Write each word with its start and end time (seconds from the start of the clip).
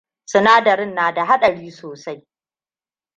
Sinadarin 0.25 0.93
na 0.95 1.11
da 1.13 1.25
haɗari 1.25 1.71
sosai. 1.71 2.27